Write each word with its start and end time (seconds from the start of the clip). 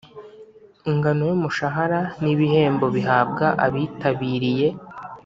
ingano 0.91 1.21
y 1.29 1.33
umushahara 1.37 2.01
n 2.21 2.23
ibihembo 2.33 2.85
bihabwa 2.95 3.45
abitabiriye 3.65 4.67